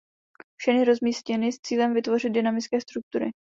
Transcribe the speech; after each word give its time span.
Všechny 0.59 0.83
rozmístěny 0.83 1.51
s 1.51 1.59
cílem 1.61 1.93
vytvořit 1.93 2.29
dynamické 2.29 2.81
struktury. 2.81 3.31